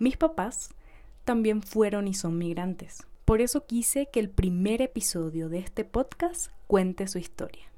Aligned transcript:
Mis 0.00 0.16
papás 0.16 0.70
también 1.24 1.62
fueron 1.62 2.08
y 2.08 2.14
son 2.14 2.38
migrantes. 2.38 3.06
Por 3.26 3.42
eso 3.42 3.66
quise 3.66 4.08
que 4.10 4.18
el 4.18 4.30
primer 4.30 4.80
episodio 4.80 5.50
de 5.50 5.58
este 5.58 5.84
podcast 5.84 6.50
cuente 6.66 7.06
su 7.06 7.18
historia. 7.18 7.70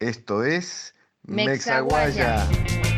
Esto 0.00 0.44
es 0.44 0.94
Mexaguaya. 1.22 2.48
Mexaguaya. 2.48 2.89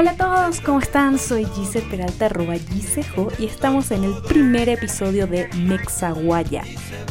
Hola 0.00 0.12
a 0.12 0.16
todos, 0.16 0.60
¿cómo 0.60 0.78
están? 0.78 1.18
Soy 1.18 1.44
Gise 1.44 1.80
Peralta, 1.80 2.26
arroba 2.26 2.54
Gisejo, 2.54 3.32
y 3.36 3.46
estamos 3.46 3.90
en 3.90 4.04
el 4.04 4.14
primer 4.28 4.68
episodio 4.68 5.26
de 5.26 5.48
Mexaguaya, 5.56 6.62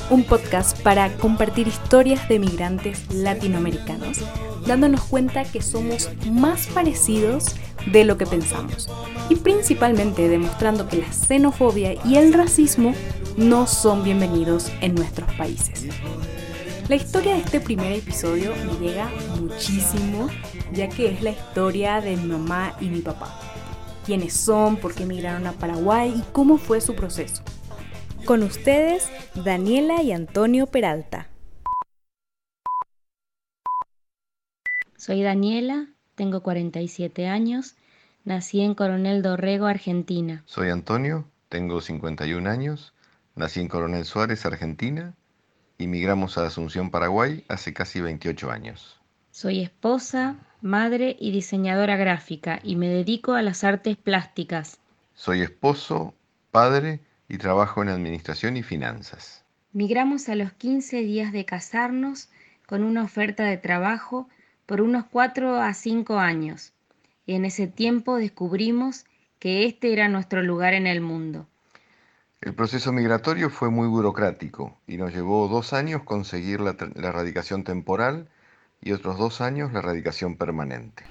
un 0.10 0.24
podcast 0.24 0.82
para 0.84 1.12
compartir 1.18 1.68
historias 1.68 2.30
de 2.30 2.40
migrantes 2.40 3.14
latinoamericanos, 3.14 4.20
dándonos 4.66 5.02
cuenta 5.02 5.44
que 5.44 5.62
somos 5.62 6.10
más 6.32 6.68
parecidos 6.68 7.58
de 7.92 8.06
lo 8.06 8.18
que 8.18 8.26
pensamos, 8.26 8.90
y 9.28 9.36
principalmente 9.36 10.30
demostrando 10.30 10.88
que 10.88 11.00
la 11.00 11.12
xenofobia 11.12 11.96
y 12.06 12.16
el 12.16 12.32
racismo 12.32 12.94
no 13.36 13.68
son 13.68 14.06
bienvenidos 14.06 14.72
en 14.80 14.96
nuestros 14.96 15.30
países. 15.34 15.90
La 16.90 16.96
historia 16.96 17.34
de 17.34 17.42
este 17.42 17.60
primer 17.60 17.92
episodio 17.92 18.56
me 18.66 18.80
llega 18.80 19.12
muchísimo, 19.42 20.30
ya 20.72 20.88
que 20.88 21.12
es 21.12 21.22
la 21.22 21.32
historia 21.32 22.00
de 22.00 22.16
mi 22.16 22.28
mamá 22.28 22.78
y 22.80 22.86
mi 22.88 23.02
papá. 23.02 23.38
Quiénes 24.06 24.34
son, 24.34 24.78
por 24.78 24.96
qué 24.96 25.04
emigraron 25.04 25.48
a 25.48 25.52
Paraguay 25.52 26.14
y 26.16 26.22
cómo 26.32 26.58
fue 26.58 26.80
su 26.80 26.96
proceso. 26.96 27.44
Con 28.24 28.42
ustedes, 28.42 29.10
Daniela 29.36 30.02
y 30.02 30.14
Antonio 30.14 30.66
Peralta. 30.66 31.28
Soy 34.96 35.24
Daniela, 35.24 35.90
tengo 36.16 36.42
47 36.42 37.28
años, 37.28 37.76
nací 38.24 38.62
en 38.62 38.76
Coronel 38.76 39.22
Dorrego, 39.24 39.66
Argentina. 39.66 40.42
Soy 40.46 40.70
Antonio, 40.70 41.26
tengo 41.50 41.82
51 41.82 42.50
años, 42.50 42.94
nací 43.36 43.60
en 43.60 43.68
Coronel 43.68 44.06
Suárez, 44.06 44.46
Argentina, 44.46 45.16
y 45.78 45.88
migramos 45.88 46.38
a 46.38 46.46
Asunción, 46.46 46.90
Paraguay, 46.90 47.44
hace 47.48 47.74
casi 47.74 48.02
28 48.02 48.52
años. 48.52 49.00
Soy 49.32 49.62
esposa, 49.62 50.36
madre 50.62 51.16
y 51.20 51.32
diseñadora 51.32 51.96
gráfica 51.96 52.60
y 52.64 52.76
me 52.76 52.88
dedico 52.88 53.34
a 53.34 53.42
las 53.42 53.64
artes 53.64 53.96
plásticas. 53.98 54.80
Soy 55.14 55.42
esposo, 55.42 56.16
padre 56.52 57.02
y 57.30 57.38
trabajo 57.38 57.84
en 57.84 57.90
administración 57.90 58.58
y 58.58 58.64
finanzas. 58.64 59.44
Migramos 59.74 60.30
a 60.30 60.36
los 60.36 60.54
15 60.54 61.02
días 61.02 61.32
de 61.32 61.46
casarnos 61.46 62.30
con 62.66 62.84
una 62.84 63.04
oferta 63.04 63.44
de 63.44 63.58
trabajo 63.58 64.28
por 64.66 64.82
unos 64.82 65.06
4 65.06 65.62
a 65.62 65.74
5 65.74 66.18
años. 66.18 66.74
Y 67.26 67.34
en 67.36 67.46
ese 67.46 67.68
tiempo 67.68 68.18
descubrimos 68.18 69.06
que 69.40 69.66
este 69.66 69.94
era 69.94 70.08
nuestro 70.08 70.42
lugar 70.42 70.74
en 70.74 70.88
el 70.88 71.02
mundo. 71.02 71.48
El 72.42 72.54
proceso 72.54 72.94
migratorio 72.94 73.50
fue 73.50 73.72
muy 73.72 73.88
burocrático 73.88 74.78
y 74.86 74.98
nos 74.98 75.12
llevó 75.12 75.48
dos 75.48 75.74
años 75.74 76.04
conseguir 76.04 76.62
la, 76.62 76.76
la 76.94 77.12
radicación 77.12 77.64
temporal 77.64 78.30
y 78.80 78.92
otros 78.92 79.18
dos 79.18 79.42
años 79.42 79.74
la 79.74 79.82
radicación 79.82 80.38
permanente. 80.38 81.04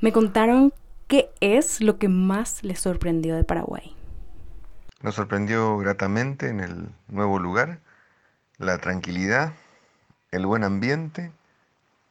Me 0.00 0.12
contaron 0.12 0.72
qué 1.06 1.30
es 1.40 1.82
lo 1.82 1.98
que 1.98 2.08
más 2.08 2.64
les 2.64 2.80
sorprendió 2.80 3.36
de 3.36 3.44
Paraguay. 3.44 3.94
Nos 5.02 5.14
sorprendió 5.14 5.76
gratamente 5.76 6.48
en 6.48 6.60
el 6.60 6.88
nuevo 7.08 7.38
lugar 7.38 7.80
la 8.56 8.78
tranquilidad, 8.78 9.52
el 10.30 10.46
buen 10.46 10.64
ambiente 10.64 11.32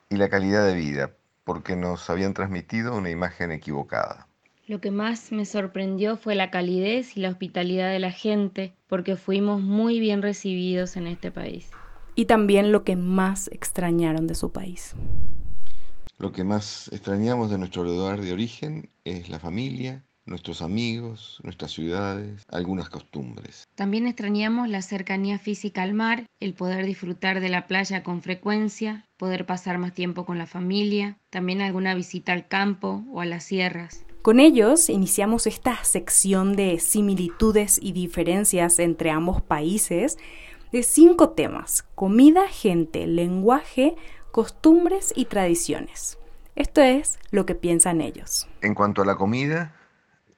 y 0.09 0.17
la 0.17 0.29
calidad 0.29 0.65
de 0.65 0.75
vida, 0.75 1.11
porque 1.43 1.75
nos 1.75 2.09
habían 2.09 2.33
transmitido 2.33 2.95
una 2.95 3.09
imagen 3.09 3.51
equivocada. 3.51 4.28
Lo 4.69 4.79
que 4.79 4.91
más 4.91 5.31
me 5.31 5.45
sorprendió 5.45 6.15
fue 6.15 6.35
la 6.35 6.51
calidez 6.51 7.17
y 7.17 7.21
la 7.21 7.29
hospitalidad 7.29 7.89
de 7.89 7.97
la 7.97 8.11
gente, 8.11 8.75
porque 8.85 9.15
fuimos 9.15 9.63
muy 9.63 9.99
bien 9.99 10.21
recibidos 10.21 10.95
en 10.95 11.07
este 11.07 11.31
país. 11.31 11.71
Y 12.13 12.25
también 12.25 12.71
lo 12.71 12.83
que 12.83 12.95
más 12.95 13.47
extrañaron 13.47 14.27
de 14.27 14.35
su 14.35 14.51
país. 14.51 14.93
Lo 16.19 16.31
que 16.31 16.43
más 16.43 16.87
extrañamos 16.93 17.49
de 17.49 17.57
nuestro 17.57 17.83
lugar 17.83 18.21
de 18.21 18.31
origen 18.31 18.91
es 19.05 19.27
la 19.29 19.39
familia, 19.39 20.03
nuestros 20.27 20.61
amigos, 20.61 21.39
nuestras 21.41 21.71
ciudades, 21.71 22.43
algunas 22.47 22.89
costumbres. 22.89 23.63
También 23.73 24.05
extrañamos 24.05 24.69
la 24.69 24.83
cercanía 24.83 25.39
física 25.39 25.81
al 25.81 25.95
mar, 25.95 26.27
el 26.39 26.53
poder 26.53 26.85
disfrutar 26.85 27.39
de 27.39 27.49
la 27.49 27.65
playa 27.65 28.03
con 28.03 28.21
frecuencia, 28.21 29.07
poder 29.17 29.47
pasar 29.47 29.79
más 29.79 29.95
tiempo 29.95 30.27
con 30.27 30.37
la 30.37 30.45
familia, 30.45 31.17
también 31.31 31.61
alguna 31.61 31.95
visita 31.95 32.33
al 32.33 32.47
campo 32.47 33.03
o 33.11 33.21
a 33.21 33.25
las 33.25 33.45
sierras. 33.45 34.05
Con 34.21 34.41
ellos 34.41 34.89
iniciamos 34.89 35.47
esta 35.47 35.81
sección 35.85 36.53
de 36.53 36.79
similitudes 36.79 37.79
y 37.81 37.93
diferencias 37.93 38.77
entre 38.79 39.11
ambos 39.11 39.41
países 39.41 40.17
de 40.73 40.83
cinco 40.83 41.29
temas, 41.29 41.85
comida, 41.95 42.47
gente, 42.49 43.07
lenguaje, 43.07 43.95
costumbres 44.31 45.13
y 45.15 45.25
tradiciones. 45.25 46.17
Esto 46.55 46.81
es 46.81 47.17
lo 47.31 47.45
que 47.45 47.55
piensan 47.55 48.01
ellos. 48.01 48.49
En 48.61 48.75
cuanto 48.75 49.01
a 49.01 49.05
la 49.05 49.15
comida, 49.15 49.73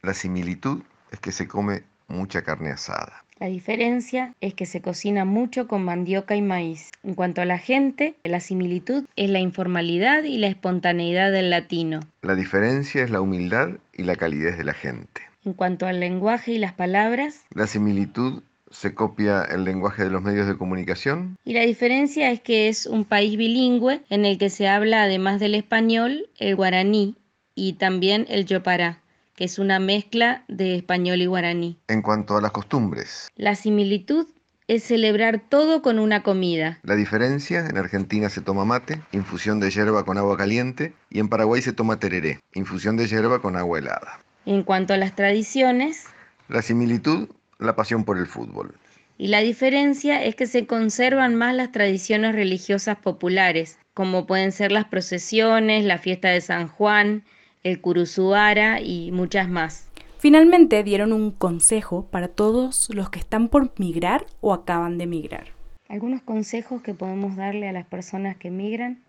la 0.03 0.13
similitud 0.13 0.83
es 1.09 1.19
que 1.19 1.31
se 1.31 1.47
come 1.47 1.83
mucha 2.07 2.43
carne 2.43 2.69
asada. 2.69 3.25
La 3.41 3.47
diferencia 3.47 4.35
es 4.40 4.53
que 4.53 4.68
se 4.68 4.81
cocina 4.81 5.25
mucho 5.25 5.68
con 5.68 5.84
mandioca 5.84 6.35
y 6.35 6.44
maíz. 6.44 6.91
En 7.02 7.16
cuanto 7.16 7.41
a 7.41 7.46
la 7.46 7.57
gente, 7.57 8.13
la 8.24 8.40
similitud 8.40 9.06
es 9.16 9.31
la 9.31 9.40
informalidad 9.40 10.22
y 10.25 10.38
la 10.38 10.46
espontaneidad 10.46 11.31
del 11.31 11.50
latino. 11.50 12.02
La 12.22 12.35
diferencia 12.35 13.03
es 13.03 13.09
la 13.09 13.19
humildad 13.19 13.69
y 13.94 14.03
la 14.03 14.16
calidez 14.16 14.59
de 14.59 14.63
la 14.63 14.75
gente. 14.75 15.24
En 15.44 15.53
cuanto 15.53 15.88
al 15.88 16.00
lenguaje 16.00 16.52
y 16.52 16.59
las 16.59 16.74
palabras, 16.74 17.41
La 17.56 17.66
similitud 17.66 18.44
se 18.69 18.94
copia 18.94 19.41
el 19.46 19.63
lenguaje 19.63 20.03
de 20.03 20.12
los 20.12 20.22
medios 20.22 20.46
de 20.46 20.56
comunicación. 20.56 21.35
Y 21.44 21.53
la 21.53 21.62
diferencia 21.62 22.29
es 22.29 22.41
que 22.41 22.69
es 22.69 22.85
un 22.85 23.06
país 23.06 23.38
bilingüe 23.38 24.02
en 24.12 24.25
el 24.25 24.38
que 24.38 24.52
se 24.52 24.68
habla 24.68 25.02
además 25.02 25.40
del 25.40 25.56
español 25.56 26.29
el 26.38 26.56
guaraní 26.56 27.16
y 27.56 27.73
también 27.73 28.28
el 28.29 28.46
yopará, 28.46 29.00
que 29.41 29.46
es 29.46 29.57
una 29.57 29.79
mezcla 29.79 30.44
de 30.50 30.75
español 30.75 31.19
y 31.19 31.25
guaraní. 31.25 31.79
En 31.88 32.03
cuanto 32.03 32.38
a 32.38 32.41
las 32.41 32.52
costumbres, 32.52 33.28
La 33.35 33.56
similitud 33.56 34.28
es 34.68 34.84
celebrar 34.84 35.41
todo 35.50 35.81
con 35.81 35.97
una 35.97 36.22
comida. 36.22 36.78
la 36.84 36.96
diferencia, 36.96 37.66
en 37.66 37.75
Argentina 37.75 38.29
se 38.29 38.41
toma 38.41 38.66
mate, 38.66 39.02
infusión 39.12 39.59
de 39.59 39.72
hierba 39.72 40.06
con 40.06 40.19
agua 40.19 40.38
caliente, 40.38 40.94
y 41.09 41.18
en 41.18 41.28
Paraguay 41.28 41.59
se 41.63 41.74
toma 41.74 41.97
tereré, 41.97 42.40
infusión 42.53 42.97
de 42.97 43.07
hierba 43.07 43.41
con 43.41 43.56
agua 43.56 43.79
helada. 43.79 44.19
En 44.46 44.62
cuanto 44.62 44.94
a 44.94 44.97
las 44.97 45.16
tradiciones, 45.16 46.06
La 46.47 46.62
similitud, 46.62 47.28
la 47.58 47.75
pasión 47.75 48.03
por 48.03 48.19
el 48.19 48.28
fútbol. 48.28 48.75
y 49.18 49.29
la 49.29 49.40
diferencia 49.40 50.23
es 50.23 50.35
que 50.35 50.46
se 50.46 50.68
conservan 50.68 51.34
más 51.34 51.56
las 51.56 51.72
tradiciones 51.72 52.35
religiosas 52.35 53.00
populares, 53.00 53.79
como 53.96 54.28
pueden 54.28 54.52
ser 54.52 54.72
las 54.72 54.85
procesiones, 54.85 55.84
la 55.84 55.97
fiesta 55.97 56.28
de 56.29 56.41
San 56.41 56.68
Juan, 56.68 57.23
el 57.63 57.81
curuzuara 57.81 58.81
y 58.81 59.11
muchas 59.11 59.49
más. 59.49 59.88
Finalmente 60.17 60.83
dieron 60.83 61.13
un 61.13 61.31
consejo 61.31 62.05
para 62.11 62.27
todos 62.27 62.89
los 62.94 63.09
que 63.09 63.19
están 63.19 63.49
por 63.49 63.72
migrar 63.79 64.25
o 64.39 64.53
acaban 64.53 64.97
de 64.97 65.07
migrar. 65.07 65.47
Algunos 65.89 66.22
consejos 66.22 66.81
que 66.81 66.94
podemos 66.94 67.35
darle 67.35 67.67
a 67.67 67.73
las 67.73 67.85
personas 67.85 68.38
que 68.38 68.51
migran 68.51 68.99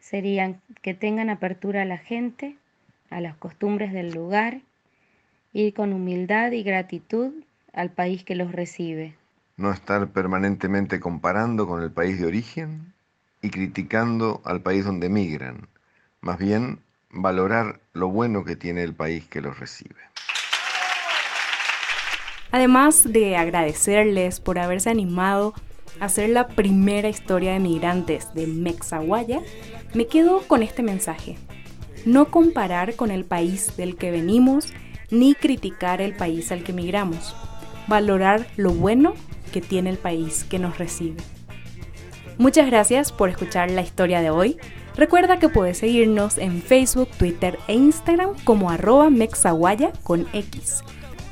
serían 0.00 0.60
que 0.82 0.94
tengan 0.94 1.30
apertura 1.30 1.82
a 1.82 1.84
la 1.84 1.98
gente, 1.98 2.56
a 3.10 3.20
las 3.20 3.36
costumbres 3.36 3.92
del 3.92 4.12
lugar, 4.12 4.60
ir 5.52 5.74
con 5.74 5.92
humildad 5.92 6.52
y 6.52 6.62
gratitud 6.62 7.32
al 7.72 7.90
país 7.90 8.24
que 8.24 8.36
los 8.36 8.52
recibe. 8.52 9.14
No 9.56 9.72
estar 9.72 10.08
permanentemente 10.08 11.00
comparando 11.00 11.66
con 11.66 11.82
el 11.82 11.90
país 11.90 12.20
de 12.20 12.26
origen 12.26 12.92
y 13.42 13.50
criticando 13.50 14.40
al 14.44 14.60
país 14.60 14.84
donde 14.84 15.08
migran. 15.08 15.68
Más 16.20 16.38
bien, 16.38 16.78
valorar 17.16 17.80
lo 17.92 18.08
bueno 18.08 18.44
que 18.44 18.56
tiene 18.56 18.82
el 18.82 18.94
país 18.94 19.26
que 19.26 19.40
los 19.40 19.58
recibe. 19.58 19.96
Además 22.50 23.04
de 23.04 23.36
agradecerles 23.36 24.40
por 24.40 24.58
haberse 24.58 24.90
animado 24.90 25.54
a 26.00 26.06
hacer 26.06 26.30
la 26.30 26.46
primera 26.48 27.08
historia 27.08 27.52
de 27.52 27.60
migrantes 27.60 28.32
de 28.34 28.46
Mexaguaya, 28.46 29.40
me 29.94 30.06
quedo 30.06 30.42
con 30.42 30.62
este 30.62 30.82
mensaje. 30.82 31.36
No 32.04 32.30
comparar 32.30 32.94
con 32.94 33.10
el 33.10 33.24
país 33.24 33.76
del 33.76 33.96
que 33.96 34.10
venimos 34.10 34.72
ni 35.10 35.34
criticar 35.34 36.00
el 36.00 36.14
país 36.14 36.52
al 36.52 36.62
que 36.62 36.72
migramos. 36.72 37.34
Valorar 37.88 38.46
lo 38.56 38.70
bueno 38.70 39.14
que 39.52 39.60
tiene 39.60 39.90
el 39.90 39.98
país 39.98 40.44
que 40.44 40.58
nos 40.58 40.78
recibe. 40.78 41.16
Muchas 42.38 42.66
gracias 42.66 43.12
por 43.12 43.30
escuchar 43.30 43.70
la 43.70 43.80
historia 43.80 44.20
de 44.20 44.30
hoy. 44.30 44.58
Recuerda 44.96 45.38
que 45.38 45.48
puedes 45.48 45.78
seguirnos 45.78 46.38
en 46.38 46.62
Facebook, 46.62 47.08
Twitter 47.18 47.58
e 47.68 47.74
Instagram 47.74 48.30
como 48.44 48.70
arroba 48.70 49.10
mexaguaya 49.10 49.92
con 50.02 50.26
X. 50.32 50.82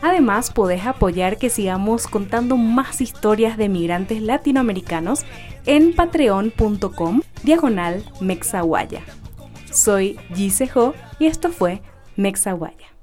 Además, 0.02 0.50
podés 0.50 0.84
apoyar 0.84 1.38
que 1.38 1.48
sigamos 1.48 2.06
contando 2.06 2.58
más 2.58 3.00
historias 3.00 3.56
de 3.56 3.70
migrantes 3.70 4.20
latinoamericanos 4.20 5.24
en 5.64 5.94
patreon.com 5.94 7.22
diagonal 7.42 8.04
mexaguaya. 8.20 9.00
Soy 9.72 10.18
Gise 10.34 10.70
Ho 10.74 10.94
y 11.18 11.26
esto 11.26 11.48
fue 11.48 11.80
Mexaguaya. 12.16 12.93